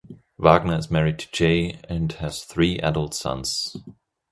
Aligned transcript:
Wagner 0.39 0.79
is 0.79 0.89
married 0.89 1.19
to 1.19 1.31
Jay 1.31 1.79
and 1.87 2.11
has 2.13 2.43
three 2.43 2.79
adult 2.79 3.13
sons. 3.13 3.77